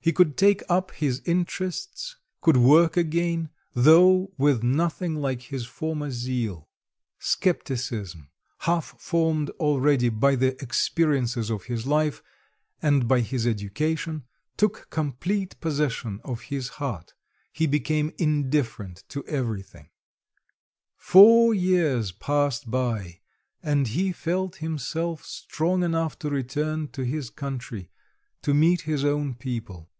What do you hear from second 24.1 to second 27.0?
felt himself strong enough to return